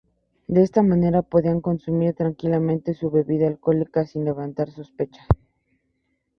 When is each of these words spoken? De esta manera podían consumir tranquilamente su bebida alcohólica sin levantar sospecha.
De 0.47 0.63
esta 0.63 0.81
manera 0.81 1.21
podían 1.21 1.61
consumir 1.61 2.15
tranquilamente 2.15 2.95
su 2.95 3.11
bebida 3.11 3.45
alcohólica 3.45 4.03
sin 4.07 4.25
levantar 4.25 4.71
sospecha. 4.71 5.27